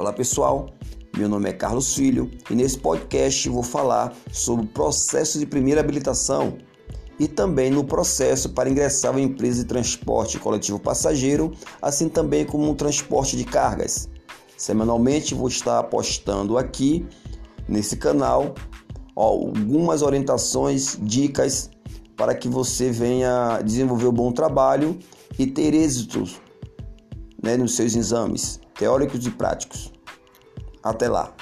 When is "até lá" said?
30.82-31.32